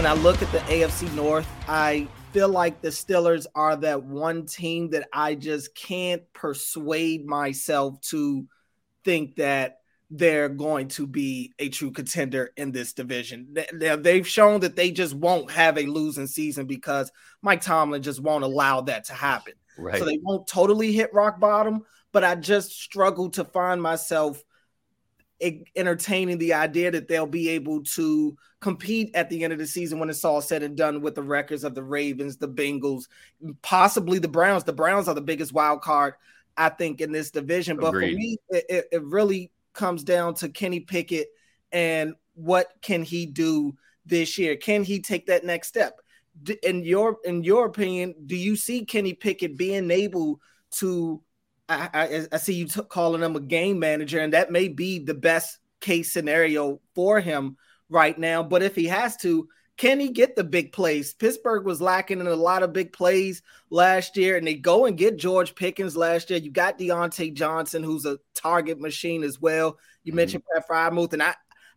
[0.00, 4.46] When I look at the AFC North, I feel like the Steelers are that one
[4.46, 8.46] team that I just can't persuade myself to
[9.04, 13.54] think that they're going to be a true contender in this division.
[13.74, 17.12] They've shown that they just won't have a losing season because
[17.42, 19.52] Mike Tomlin just won't allow that to happen.
[19.76, 19.98] Right.
[19.98, 24.42] So they won't totally hit rock bottom, but I just struggle to find myself
[25.74, 29.98] entertaining the idea that they'll be able to compete at the end of the season
[29.98, 33.04] when it's all said and done with the records of the Ravens, the Bengals,
[33.62, 34.64] possibly the Browns.
[34.64, 36.14] The Browns are the biggest wild card,
[36.56, 37.78] I think, in this division.
[37.78, 41.28] But for me, it, it really comes down to Kenny Pickett
[41.72, 44.56] and what can he do this year?
[44.56, 46.00] Can he take that next step?
[46.62, 50.40] In your in your opinion, do you see Kenny Pickett being able
[50.72, 51.20] to
[51.70, 54.98] I, I, I see you t- calling him a game manager, and that may be
[54.98, 57.56] the best case scenario for him
[57.88, 58.42] right now.
[58.42, 61.14] But if he has to, can he get the big plays?
[61.14, 64.98] Pittsburgh was lacking in a lot of big plays last year, and they go and
[64.98, 66.38] get George Pickens last year.
[66.38, 69.78] You got Diontae Johnson, who's a target machine as well.
[70.02, 70.16] You mm-hmm.
[70.16, 71.34] mentioned Pat Freiermuth, and I,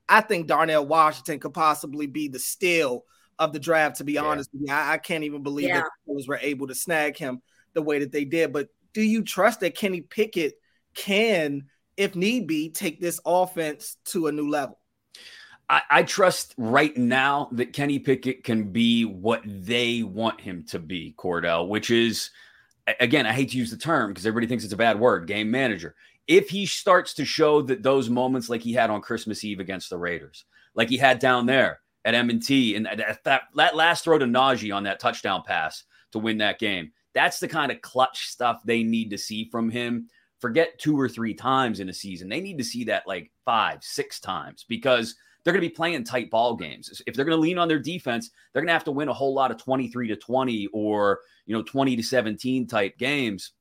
[0.09, 3.05] I think Darnell Washington could possibly be the steal
[3.39, 3.97] of the draft.
[3.97, 4.23] To be yeah.
[4.23, 5.81] honest, I, I, can't even believe yeah.
[5.81, 7.41] that the were able to snag him
[7.73, 8.51] the way that they did.
[8.51, 10.55] But do you trust that Kenny Pickett
[10.95, 11.65] can,
[11.97, 14.79] if need be, take this offense to a new level?
[15.69, 20.79] I, I, trust right now that Kenny Pickett can be what they want him to
[20.79, 22.31] be, Cordell, which is,
[22.99, 25.49] again, I hate to use the term because everybody thinks it's a bad word, game
[25.49, 25.95] manager.
[26.27, 29.89] If he starts to show that those moments like he had on Christmas Eve against
[29.89, 34.17] the Raiders, like he had down there at M&T, and that, that, that last throw
[34.17, 38.27] to Najee on that touchdown pass to win that game, that's the kind of clutch
[38.27, 40.07] stuff they need to see from him.
[40.39, 42.27] Forget two or three times in a season.
[42.27, 46.03] They need to see that like five, six times because they're going to be playing
[46.03, 47.01] tight ball games.
[47.05, 49.13] If they're going to lean on their defense, they're going to have to win a
[49.13, 53.51] whole lot of 23 to 20 or, you know, 20 to 17 type games.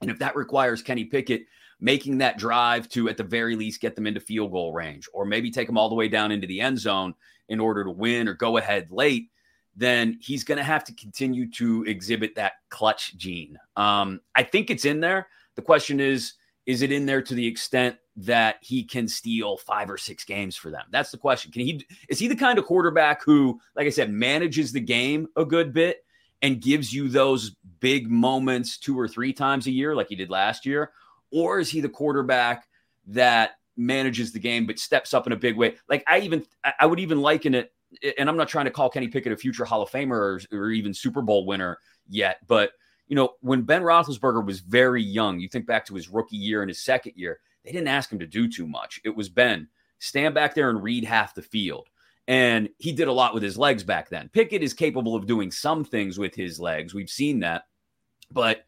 [0.00, 1.42] And if that requires Kenny Pickett
[1.80, 5.24] making that drive to at the very least get them into field goal range or
[5.24, 7.14] maybe take them all the way down into the end zone
[7.48, 9.30] in order to win or go ahead late,
[9.76, 13.58] then he's going to have to continue to exhibit that clutch gene.
[13.76, 15.28] Um, I think it's in there.
[15.54, 19.90] The question is, is it in there to the extent that he can steal five
[19.90, 20.84] or six games for them?
[20.90, 21.52] That's the question.
[21.52, 21.86] Can he?
[22.08, 25.72] Is he the kind of quarterback who, like I said, manages the game a good
[25.72, 26.04] bit
[26.42, 30.30] and gives you those big moments two or three times a year, like he did
[30.30, 30.90] last year,
[31.30, 32.66] or is he the quarterback
[33.08, 35.76] that manages the game but steps up in a big way?
[35.88, 36.44] Like I even,
[36.78, 37.72] I would even liken it
[38.18, 40.70] and I'm not trying to call Kenny Pickett a future Hall of Famer or, or,
[40.70, 42.72] even Super Bowl winner yet, but
[43.08, 46.62] you know, when Ben Roethlisberger was very young, you think back to his rookie year
[46.62, 49.00] and his second year, they didn't ask him to do too much.
[49.04, 49.68] It was Ben,
[49.98, 51.88] stand back there and read half the field.
[52.28, 54.28] And he did a lot with his legs back then.
[54.32, 56.92] Pickett is capable of doing some things with his legs.
[56.92, 57.66] We've seen that.
[58.32, 58.64] But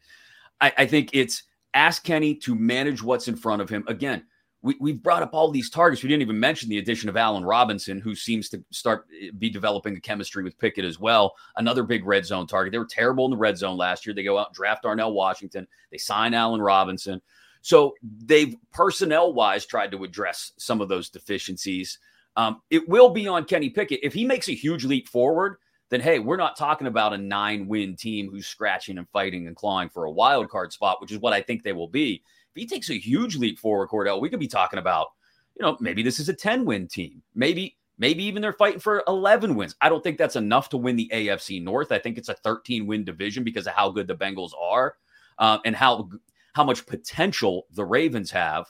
[0.61, 3.83] I, I think it's ask Kenny to manage what's in front of him.
[3.87, 4.23] Again,
[4.61, 6.03] we, we've brought up all these targets.
[6.03, 9.49] We didn't even mention the addition of Allen Robinson, who seems to start eh, be
[9.49, 11.33] developing the chemistry with Pickett as well.
[11.55, 12.71] Another big red zone target.
[12.71, 14.13] They were terrible in the red zone last year.
[14.13, 15.67] They go out and draft Darnell Washington.
[15.91, 17.21] They sign Allen Robinson.
[17.61, 21.99] So they've personnel wise tried to address some of those deficiencies.
[22.35, 23.99] Um, it will be on Kenny Pickett.
[24.03, 25.57] If he makes a huge leap forward,
[25.89, 29.55] then hey, we're not talking about a nine win team who's scratching and fighting and
[29.55, 32.23] clawing for a wild card spot, which is what I think they will be
[32.55, 35.07] he takes a huge leap forward, Cordell, we could be talking about,
[35.55, 37.21] you know, maybe this is a 10 win team.
[37.35, 39.75] Maybe, maybe even they're fighting for 11 wins.
[39.81, 41.91] I don't think that's enough to win the AFC North.
[41.91, 44.95] I think it's a 13 win division because of how good the Bengals are
[45.37, 46.09] uh, and how
[46.53, 48.65] how much potential the Ravens have.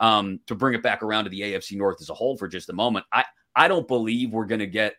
[0.00, 2.70] Um, to bring it back around to the AFC North as a whole for just
[2.70, 3.24] a moment, I
[3.54, 4.94] I don't believe we're going to get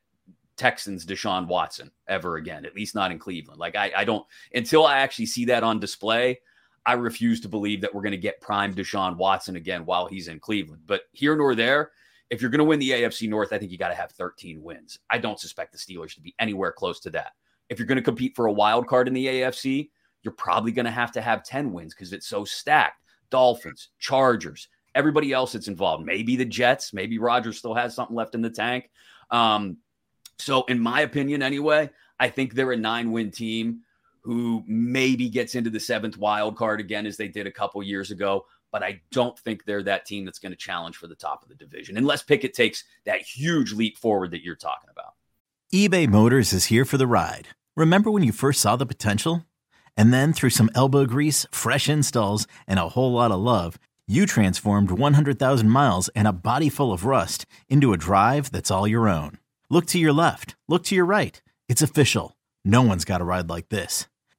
[0.56, 3.60] Texans Deshaun Watson ever again, at least not in Cleveland.
[3.60, 6.40] Like I, I don't until I actually see that on display.
[6.86, 10.28] I refuse to believe that we're going to get prime Deshaun Watson again while he's
[10.28, 10.82] in Cleveland.
[10.86, 11.92] But here nor there,
[12.30, 14.62] if you're going to win the AFC North, I think you got to have 13
[14.62, 15.00] wins.
[15.10, 17.34] I don't suspect the Steelers to be anywhere close to that.
[17.70, 19.90] If you're going to compete for a wild card in the AFC,
[20.24, 23.02] you're probably going to have to have 10 wins because it's so stacked.
[23.30, 26.06] Dolphins, Chargers, everybody else that's involved.
[26.06, 28.90] Maybe the Jets, maybe Rodgers still has something left in the tank.
[29.32, 29.78] Um,
[30.38, 31.90] so, in my opinion, anyway,
[32.20, 33.82] I think they're a nine win team
[34.24, 38.10] who maybe gets into the seventh wild card again, as they did a couple years
[38.12, 38.46] ago.
[38.72, 41.50] But I don't think they're that team that's going to challenge for the top of
[41.50, 45.14] the division unless Pickett takes that huge leap forward that you're talking about.
[45.72, 47.50] eBay Motors is here for the ride.
[47.76, 49.46] Remember when you first saw the potential?
[49.96, 53.78] And then through some elbow grease, fresh installs, and a whole lot of love,
[54.08, 58.88] you transformed 100,000 miles and a body full of rust into a drive that's all
[58.88, 59.38] your own.
[59.70, 61.42] Look to your left, look to your right.
[61.70, 62.36] It's official.
[62.66, 64.08] No one's got a ride like this.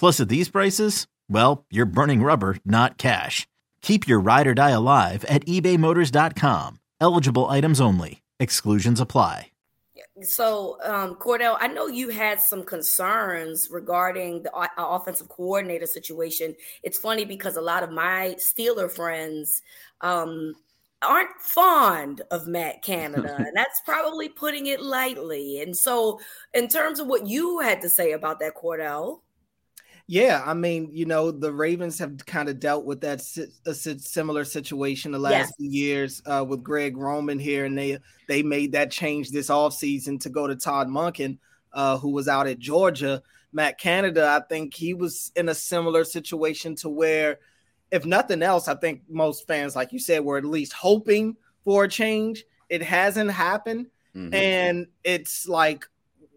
[0.00, 3.46] Plus, at these prices, well, you're burning rubber, not cash.
[3.82, 6.78] Keep your ride or die alive at ebaymotors.com.
[7.02, 8.22] Eligible items only.
[8.38, 9.48] Exclusions apply.
[10.22, 16.54] So, um, Cordell, I know you had some concerns regarding the o- offensive coordinator situation.
[16.82, 19.60] It's funny because a lot of my Steeler friends
[20.00, 20.54] um,
[21.02, 25.60] aren't fond of Matt Canada, and that's probably putting it lightly.
[25.60, 26.20] And so,
[26.54, 29.20] in terms of what you had to say about that, Cordell.
[30.12, 33.22] Yeah, I mean, you know, the Ravens have kind of dealt with that
[33.64, 37.96] a similar situation the last few years uh, with Greg Roman here, and they
[38.26, 41.38] they made that change this offseason to go to Todd Monken,
[41.72, 43.22] uh, who was out at Georgia.
[43.52, 47.38] Matt Canada, I think he was in a similar situation to where,
[47.92, 51.84] if nothing else, I think most fans, like you said, were at least hoping for
[51.84, 52.42] a change.
[52.68, 53.86] It hasn't happened,
[54.16, 54.34] mm-hmm.
[54.34, 55.86] and it's like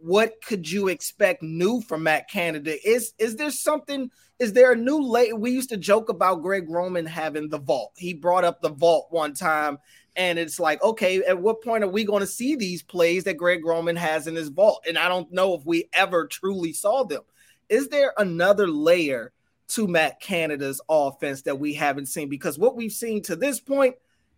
[0.04, 2.76] what could you expect new from Matt Canada?
[2.88, 4.12] Is is there something?
[4.38, 5.40] Is there a new late?
[5.40, 7.94] We used to joke about Greg Roman having the vault.
[7.96, 9.78] He brought up the vault one time,
[10.18, 13.38] and it's like, okay, at what point are we going to see these plays that
[13.38, 14.84] Greg Roman has in his vault?
[14.86, 17.22] And I don't know if we ever truly saw them.
[17.70, 19.32] Is there another layer
[19.70, 22.28] to Matt Canada's offense that we haven't seen?
[22.28, 23.96] Because what we've seen to this point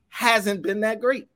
[0.10, 1.28] hasn't been that great.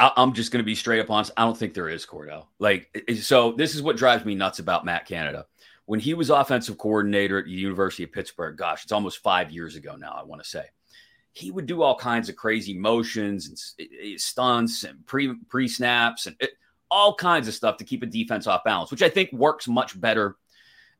[0.00, 1.32] I'm just going to be straight up honest.
[1.36, 2.46] I don't think there is Cordell.
[2.58, 5.46] Like, so this is what drives me nuts about Matt Canada.
[5.84, 9.76] When he was offensive coordinator at the University of Pittsburgh, gosh, it's almost five years
[9.76, 10.64] ago now, I want to say.
[11.32, 16.36] He would do all kinds of crazy motions and stunts and pre pre snaps and
[16.40, 16.50] it,
[16.90, 20.00] all kinds of stuff to keep a defense off balance, which I think works much
[20.00, 20.36] better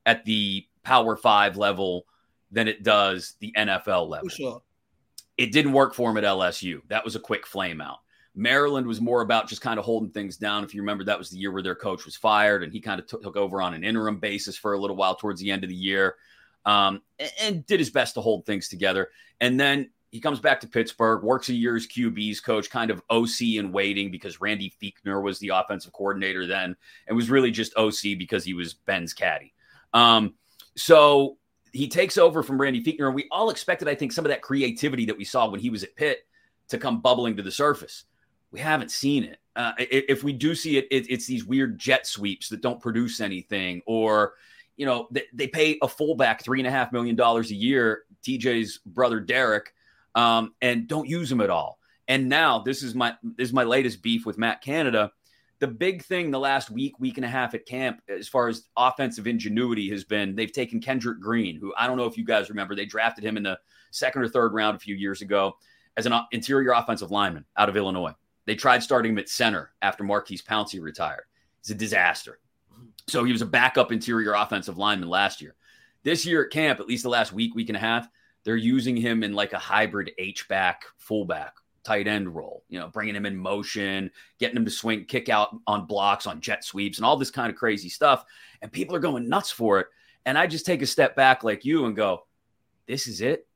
[0.07, 2.07] at the Power Five level
[2.51, 4.29] than it does the NFL level.
[4.29, 4.63] Sure.
[5.37, 6.83] It didn't work for him at LSU.
[6.89, 7.99] That was a quick flame out.
[8.41, 10.65] Maryland was more about just kind of holding things down.
[10.65, 12.99] If you remember, that was the year where their coach was fired, and he kind
[12.99, 15.63] of t- took over on an interim basis for a little while towards the end
[15.63, 16.17] of the year,
[16.65, 19.11] um, and, and, did his best to hold things together.
[19.43, 23.03] And then he comes back to Pittsburgh, works a year as QB's coach, kind of
[23.11, 27.77] OC in waiting because Randy Fichtner was the offensive coordinator then, and was really just
[27.77, 29.53] OC because he was Ben's caddy.
[29.93, 30.33] Um,
[30.77, 31.37] so
[31.73, 34.41] he takes over from Randy Fichtner, and we all expected, I think, some of that
[34.41, 36.27] creativity that we saw when he was at Pitt
[36.71, 38.05] to come bubbling to the surface
[38.53, 39.39] we haven't seen it.
[39.57, 43.83] Uh, if we do see it, it's these weird jet sweeps that don't produce anything,
[43.87, 44.35] or
[44.77, 48.05] you know, they, they pay a fullback three and a half million dollars a year,
[48.23, 49.75] TJ's brother Derek,
[50.15, 51.79] um, and don't use him at all.
[52.09, 55.13] And now this is my this is my latest beef with Matt Canada.
[55.59, 58.65] The big thing the last week, week and a half at camp, as far as
[58.77, 62.49] offensive ingenuity, has been they've taken Kendrick Green, who I don't know if you guys
[62.49, 63.59] remember, they drafted him in the
[63.91, 65.57] second or third round a few years ago
[65.97, 68.15] as an interior offensive lineman out of Illinois.
[68.47, 71.25] They tried starting him at center after Maurkice Pouncey retired.
[71.61, 72.41] It's a disaster.
[73.07, 75.55] So he was a backup interior offensive lineman last year.
[76.03, 78.09] This year at camp, at least the last week, week and a half,
[78.45, 82.65] they're using him in like a hybrid H back, fullback, tight end role.
[82.69, 86.41] You know, bringing him in motion, getting him to swing, kick out on blocks, on
[86.41, 88.25] jet sweeps, and all this kind of crazy stuff.
[88.63, 89.89] And people are going nuts for it.
[90.25, 92.27] And I just take a step back like you and go,
[92.87, 93.47] "This is it.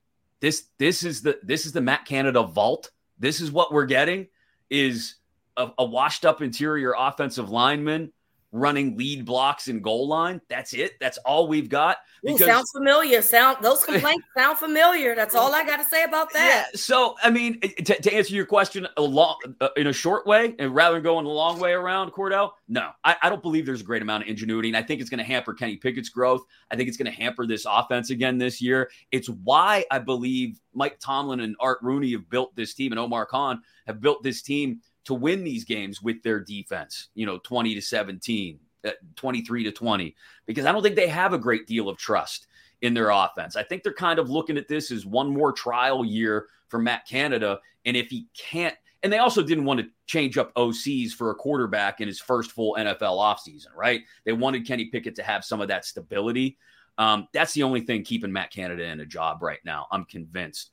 [0.40, 2.90] This this is the this is the Matt Canada vault.
[3.18, 4.28] This is what we're getting."
[4.70, 5.16] Is
[5.56, 8.12] a, a washed up interior offensive lineman
[8.54, 10.40] running lead blocks and goal line.
[10.48, 10.92] That's it.
[11.00, 11.98] That's all we've got.
[12.22, 13.20] Because, Ooh, sounds familiar.
[13.20, 15.16] Sound those complaints sound familiar.
[15.16, 16.68] That's all I got to say about that.
[16.72, 16.78] Yeah.
[16.78, 20.54] So, I mean, to, to answer your question a long, uh, in a short way,
[20.58, 23.80] and rather than going a long way around, Cordell, no, I, I don't believe there's
[23.80, 26.42] a great amount of ingenuity, and I think it's going to hamper Kenny Pickett's growth.
[26.70, 28.88] I think it's going to hamper this offense again this year.
[29.10, 33.26] It's why I believe Mike Tomlin and Art Rooney have built this team, and Omar
[33.26, 37.74] Khan have built this team to win these games with their defense, you know, 20
[37.74, 40.14] to 17, uh, 23 to 20,
[40.46, 42.46] because I don't think they have a great deal of trust
[42.82, 43.56] in their offense.
[43.56, 47.06] I think they're kind of looking at this as one more trial year for Matt
[47.06, 47.60] Canada.
[47.84, 51.34] And if he can't, and they also didn't want to change up OCs for a
[51.34, 54.02] quarterback in his first full NFL offseason, right?
[54.24, 56.56] They wanted Kenny Pickett to have some of that stability.
[56.96, 59.86] Um, that's the only thing keeping Matt Canada in a job right now.
[59.90, 60.70] I'm convinced.